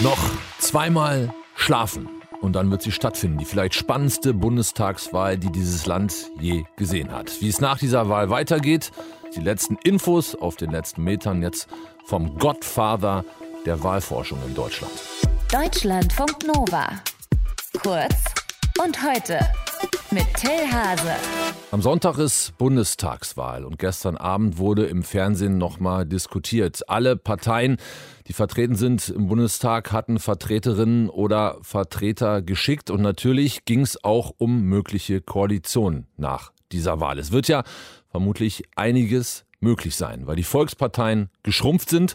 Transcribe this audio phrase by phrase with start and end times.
[0.00, 0.18] Noch
[0.58, 2.08] zweimal schlafen
[2.42, 3.38] und dann wird sie stattfinden.
[3.38, 7.40] Die vielleicht spannendste Bundestagswahl, die dieses Land je gesehen hat.
[7.40, 8.92] Wie es nach dieser Wahl weitergeht,
[9.34, 11.68] die letzten Infos auf den letzten Metern jetzt
[12.04, 13.24] vom Godfather
[13.64, 14.92] der Wahlforschung in Deutschland.
[15.50, 16.88] Deutschlandfunk Nova.
[17.82, 18.14] Kurz
[18.84, 19.38] und heute
[20.16, 21.12] mit Till Hase.
[21.70, 26.88] Am Sonntag ist Bundestagswahl und gestern Abend wurde im Fernsehen nochmal diskutiert.
[26.88, 27.76] Alle Parteien,
[28.26, 34.32] die vertreten sind im Bundestag, hatten Vertreterinnen oder Vertreter geschickt und natürlich ging es auch
[34.38, 37.18] um mögliche Koalitionen nach dieser Wahl.
[37.18, 37.62] Es wird ja
[38.08, 42.14] vermutlich einiges möglich sein, weil die Volksparteien geschrumpft sind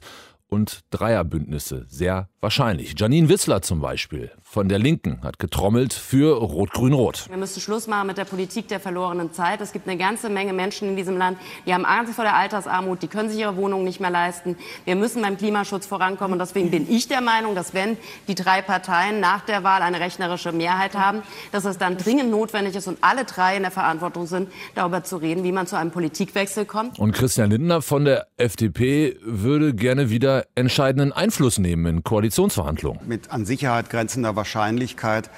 [0.52, 2.96] und Dreierbündnisse sehr wahrscheinlich.
[3.00, 7.30] Janine Wissler zum Beispiel von der Linken hat getrommelt für Rot-Grün-Rot.
[7.30, 9.62] Wir müssen Schluss machen mit der Politik der verlorenen Zeit.
[9.62, 13.02] Es gibt eine ganze Menge Menschen in diesem Land, die haben Angst vor der Altersarmut,
[13.02, 14.58] die können sich ihre Wohnung nicht mehr leisten.
[14.84, 16.34] Wir müssen beim Klimaschutz vorankommen.
[16.34, 17.96] Und deswegen bin ich der Meinung, dass wenn
[18.28, 21.22] die drei Parteien nach der Wahl eine rechnerische Mehrheit haben,
[21.54, 25.16] dass es dann dringend notwendig ist und alle drei in der Verantwortung sind, darüber zu
[25.16, 27.00] reden, wie man zu einem Politikwechsel kommt.
[27.00, 33.08] Und Christian Lindner von der FDP würde gerne wieder entscheidenden Einfluss nehmen in Koalitionsverhandlungen.
[33.08, 35.30] Mit an Sicherheit grenzender Wahrscheinlichkeit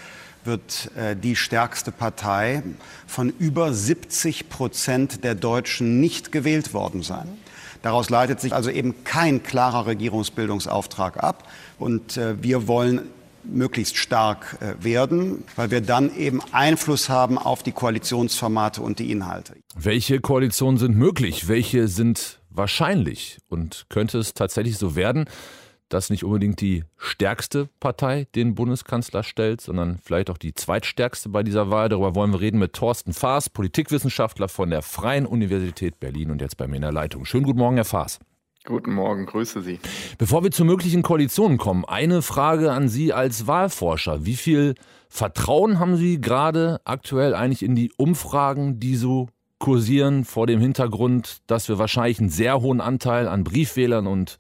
[0.46, 2.64] wird äh, die stärkste Partei
[3.08, 7.28] von über 70 Prozent der Deutschen nicht gewählt worden sein.
[7.81, 11.48] Daraus leitet sich also eben kein klarer Regierungsbildungsauftrag ab.
[11.78, 13.02] Und äh, wir wollen
[13.44, 19.12] möglichst stark äh, werden, weil wir dann eben Einfluss haben auf die Koalitionsformate und die
[19.12, 19.56] Inhalte.
[19.76, 21.50] Welche Koalitionen sind möglich?
[21.50, 23.40] Welche sind wahrscheinlich?
[23.48, 25.26] Und könnte es tatsächlich so werden,
[25.90, 31.44] dass nicht unbedingt die stärkste Partei den Bundeskanzler stellt, sondern vielleicht auch die zweitstärkste bei
[31.44, 31.90] dieser Wahl.
[31.90, 36.58] Darüber wollen wir reden mit Thorsten Faas, Politikwissenschaftler von der Freien Universität Berlin und jetzt
[36.58, 37.26] bei mir in der Leitung.
[37.26, 38.20] Schönen guten Morgen, Herr Faas.
[38.66, 39.80] Guten Morgen, grüße Sie.
[40.18, 44.26] Bevor wir zu möglichen Koalitionen kommen, eine Frage an Sie als Wahlforscher.
[44.26, 44.76] Wie viel
[45.09, 49.28] Vertrauen haben Sie gerade aktuell eigentlich in die Umfragen, die so
[49.63, 54.38] kursieren, vor dem Hintergrund, dass wir wahrscheinlich einen sehr hohen Anteil an Briefwählern und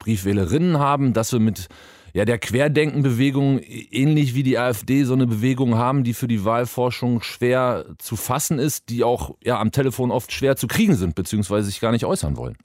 [0.00, 1.68] Briefwählerinnen haben, dass wir mit
[2.12, 7.22] ja, der Querdenkenbewegung, ähnlich wie die AfD, so eine Bewegung haben, die für die Wahlforschung
[7.22, 11.66] schwer zu fassen ist, die auch ja, am Telefon oft schwer zu kriegen sind, beziehungsweise
[11.66, 12.56] sich gar nicht äußern wollen.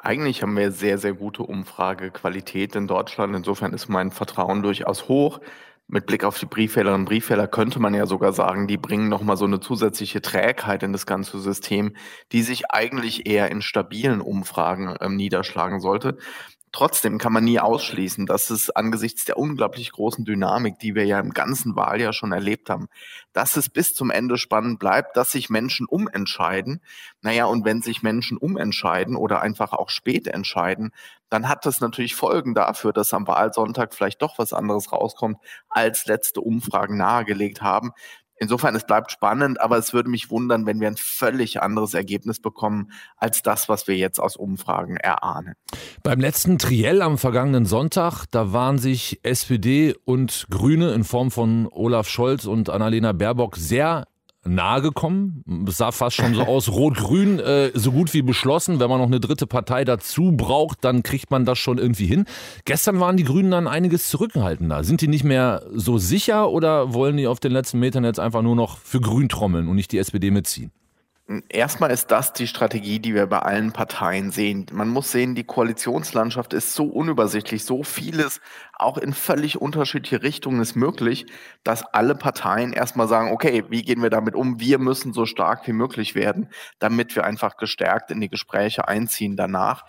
[0.00, 3.36] Eigentlich haben wir sehr, sehr gute Umfragequalität in Deutschland.
[3.36, 5.38] Insofern ist mein Vertrauen durchaus hoch.
[5.90, 9.38] Mit Blick auf die Briefwählerinnen und Briefwähler könnte man ja sogar sagen, die bringen nochmal
[9.38, 11.96] so eine zusätzliche Trägheit in das ganze System,
[12.30, 16.18] die sich eigentlich eher in stabilen Umfragen ähm, niederschlagen sollte.
[16.72, 21.18] Trotzdem kann man nie ausschließen, dass es angesichts der unglaublich großen Dynamik, die wir ja
[21.18, 22.88] im ganzen Wahljahr schon erlebt haben,
[23.32, 26.82] dass es bis zum Ende spannend bleibt, dass sich Menschen umentscheiden.
[27.22, 30.92] Naja, und wenn sich Menschen umentscheiden oder einfach auch spät entscheiden,
[31.30, 36.06] dann hat das natürlich Folgen dafür, dass am Wahlsonntag vielleicht doch was anderes rauskommt, als
[36.06, 37.92] letzte Umfragen nahegelegt haben.
[38.40, 42.40] Insofern, es bleibt spannend, aber es würde mich wundern, wenn wir ein völlig anderes Ergebnis
[42.40, 45.54] bekommen als das, was wir jetzt aus Umfragen erahnen.
[46.02, 51.68] Beim letzten Triell am vergangenen Sonntag, da waren sich SPD und Grüne in Form von
[51.70, 54.06] Olaf Scholz und Annalena Baerbock sehr
[54.44, 55.44] nahe gekommen.
[55.68, 58.80] Es sah fast schon so aus, Rot-Grün äh, so gut wie beschlossen.
[58.80, 62.24] Wenn man noch eine dritte Partei dazu braucht, dann kriegt man das schon irgendwie hin.
[62.64, 64.84] Gestern waren die Grünen dann einiges zurückhaltender.
[64.84, 68.42] Sind die nicht mehr so sicher oder wollen die auf den letzten Metern jetzt einfach
[68.42, 70.72] nur noch für Grün trommeln und nicht die SPD mitziehen?
[71.50, 74.64] Erstmal ist das die Strategie, die wir bei allen Parteien sehen.
[74.72, 78.40] Man muss sehen, die Koalitionslandschaft ist so unübersichtlich, so vieles
[78.78, 81.26] auch in völlig unterschiedliche Richtungen ist möglich,
[81.64, 84.58] dass alle Parteien erstmal sagen, okay, wie gehen wir damit um?
[84.58, 89.36] Wir müssen so stark wie möglich werden, damit wir einfach gestärkt in die Gespräche einziehen
[89.36, 89.84] danach.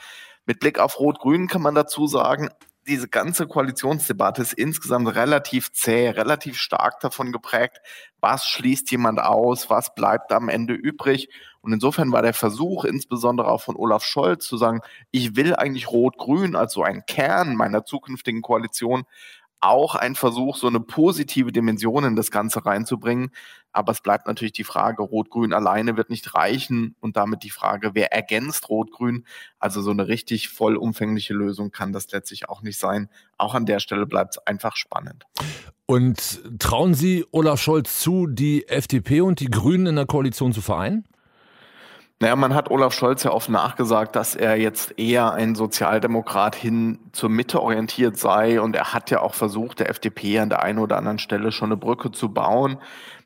[0.46, 2.50] Mit Blick auf Rot-Grün kann man dazu sagen,
[2.88, 7.78] diese ganze Koalitionsdebatte ist insgesamt relativ zäh, relativ stark davon geprägt,
[8.20, 11.30] was schließt jemand aus, was bleibt am Ende übrig.
[11.62, 14.82] Und insofern war der Versuch, insbesondere auch von Olaf Scholz, zu sagen,
[15.12, 19.04] ich will eigentlich Rot-Grün als so ein Kern meiner zukünftigen Koalition,
[19.62, 23.32] auch ein Versuch, so eine positive Dimension in das Ganze reinzubringen.
[23.72, 27.92] Aber es bleibt natürlich die Frage, Rot-Grün alleine wird nicht reichen und damit die Frage,
[27.94, 29.26] wer ergänzt Rot-Grün?
[29.60, 33.10] Also so eine richtig vollumfängliche Lösung kann das letztlich auch nicht sein.
[33.38, 35.26] Auch an der Stelle bleibt es einfach spannend.
[35.86, 40.62] Und trauen Sie Olaf Scholz zu, die FDP und die Grünen in der Koalition zu
[40.62, 41.06] vereinen?
[42.22, 47.00] Naja, man hat Olaf Scholz ja oft nachgesagt, dass er jetzt eher ein Sozialdemokrat hin
[47.14, 48.60] zur Mitte orientiert sei.
[48.60, 51.70] Und er hat ja auch versucht, der FDP an der einen oder anderen Stelle schon
[51.70, 52.78] eine Brücke zu bauen.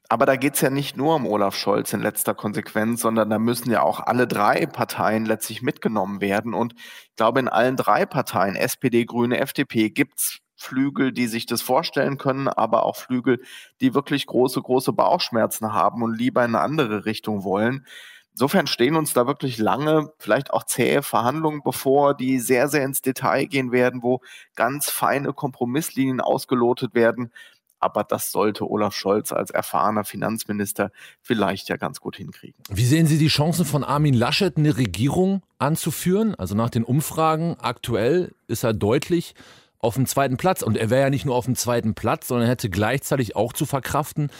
[0.09, 3.71] Aber da geht's ja nicht nur um Olaf Scholz in letzter Konsequenz, sondern da müssen
[3.71, 6.53] ja auch alle drei Parteien letztlich mitgenommen werden.
[6.53, 11.63] Und ich glaube, in allen drei Parteien, SPD, Grüne, FDP, gibt's Flügel, die sich das
[11.63, 13.41] vorstellen können, aber auch Flügel,
[13.81, 17.87] die wirklich große, große Bauchschmerzen haben und lieber in eine andere Richtung wollen.
[18.33, 23.01] Insofern stehen uns da wirklich lange, vielleicht auch zähe Verhandlungen bevor, die sehr, sehr ins
[23.01, 24.21] Detail gehen werden, wo
[24.55, 27.31] ganz feine Kompromisslinien ausgelotet werden.
[27.79, 30.89] Aber das sollte Olaf Scholz als erfahrener Finanzminister
[31.21, 32.55] vielleicht ja ganz gut hinkriegen.
[32.69, 36.33] Wie sehen Sie die Chancen von Armin Laschet, eine Regierung anzuführen?
[36.33, 39.35] Also nach den Umfragen aktuell ist er deutlich
[39.79, 40.63] auf dem zweiten Platz.
[40.63, 43.65] Und er wäre ja nicht nur auf dem zweiten Platz, sondern hätte gleichzeitig auch zu
[43.65, 44.31] verkraften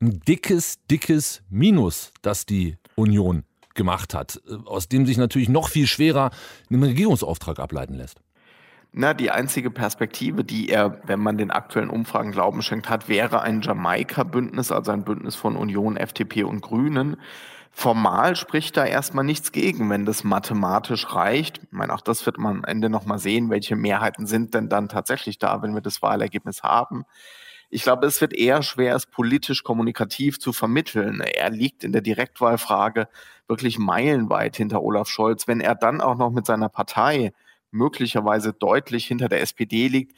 [0.00, 3.44] ein dickes, dickes Minus, das die Union
[3.74, 6.30] gemacht hat, aus dem sich natürlich noch viel schwerer
[6.70, 8.20] einen Regierungsauftrag ableiten lässt.
[8.94, 13.40] Na, die einzige Perspektive, die er, wenn man den aktuellen Umfragen Glauben schenkt hat, wäre
[13.40, 17.16] ein Jamaika-Bündnis, also ein Bündnis von Union, FDP und Grünen.
[17.70, 21.62] Formal spricht da erstmal nichts gegen, wenn das mathematisch reicht.
[21.64, 24.90] Ich meine, auch das wird man am Ende nochmal sehen, welche Mehrheiten sind denn dann
[24.90, 27.04] tatsächlich da, wenn wir das Wahlergebnis haben.
[27.74, 31.22] Ich glaube, es wird eher schwer, es politisch kommunikativ zu vermitteln.
[31.22, 33.08] Er liegt in der Direktwahlfrage
[33.48, 35.48] wirklich meilenweit hinter Olaf Scholz.
[35.48, 37.32] Wenn er dann auch noch mit seiner Partei
[37.70, 40.14] möglicherweise deutlich hinter der SPD liegt,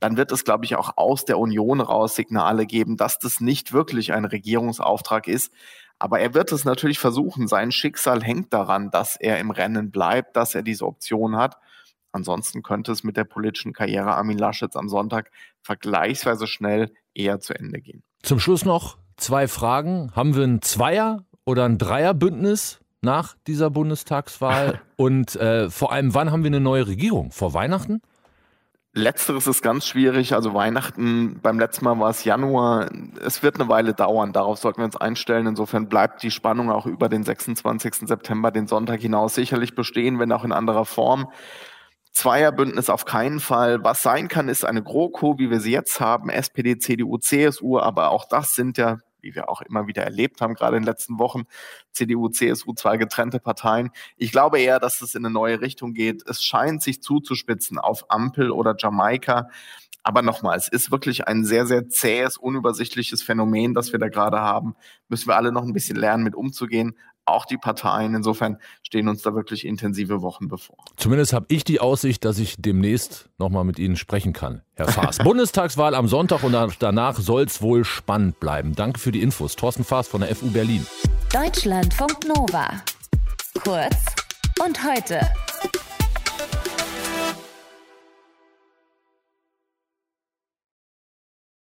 [0.00, 3.72] dann wird es, glaube ich, auch aus der Union raus Signale geben, dass das nicht
[3.72, 5.50] wirklich ein Regierungsauftrag ist.
[5.98, 7.48] Aber er wird es natürlich versuchen.
[7.48, 11.56] Sein Schicksal hängt daran, dass er im Rennen bleibt, dass er diese Option hat.
[12.12, 15.30] Ansonsten könnte es mit der politischen Karriere Armin Laschets am Sonntag
[15.62, 18.02] vergleichsweise schnell eher zu Ende gehen.
[18.22, 20.12] Zum Schluss noch zwei Fragen.
[20.14, 24.80] Haben wir ein Zweier- oder ein Dreierbündnis nach dieser Bundestagswahl?
[24.96, 27.30] Und äh, vor allem, wann haben wir eine neue Regierung?
[27.30, 28.00] Vor Weihnachten?
[28.94, 30.34] Letzteres ist ganz schwierig.
[30.34, 32.88] Also Weihnachten, beim letzten Mal war es Januar.
[33.24, 34.32] Es wird eine Weile dauern.
[34.32, 35.46] Darauf sollten wir uns einstellen.
[35.46, 38.08] Insofern bleibt die Spannung auch über den 26.
[38.08, 41.28] September, den Sonntag hinaus sicherlich bestehen, wenn auch in anderer Form.
[42.18, 43.84] Zweierbündnis auf keinen Fall.
[43.84, 48.10] Was sein kann, ist eine GroKo, wie wir sie jetzt haben, SPD, CDU, CSU, aber
[48.10, 51.20] auch das sind ja, wie wir auch immer wieder erlebt haben, gerade in den letzten
[51.20, 51.44] Wochen,
[51.92, 53.90] CDU, CSU, zwei getrennte Parteien.
[54.16, 56.28] Ich glaube eher, dass es in eine neue Richtung geht.
[56.28, 59.48] Es scheint sich zuzuspitzen auf Ampel oder Jamaika.
[60.02, 64.40] Aber nochmal, es ist wirklich ein sehr, sehr zähes, unübersichtliches Phänomen, das wir da gerade
[64.40, 64.74] haben.
[65.08, 66.94] Müssen wir alle noch ein bisschen lernen, mit umzugehen
[67.28, 68.14] auch die Parteien.
[68.14, 70.76] Insofern stehen uns da wirklich intensive Wochen bevor.
[70.96, 75.18] Zumindest habe ich die Aussicht, dass ich demnächst nochmal mit Ihnen sprechen kann, Herr Faas.
[75.22, 78.74] Bundestagswahl am Sonntag und danach soll es wohl spannend bleiben.
[78.74, 79.56] Danke für die Infos.
[79.56, 80.86] Thorsten Faas von der FU Berlin.
[81.32, 82.82] Deutschlandfunk Nova.
[83.62, 83.96] Kurz
[84.64, 85.20] und heute.